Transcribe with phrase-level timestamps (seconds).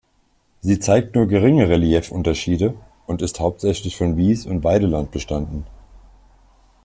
[0.61, 2.73] Sie zeigt nur geringe Reliefunterschiede
[3.05, 5.63] und ist hauptsächlich von Wies- und Weideland bestanden.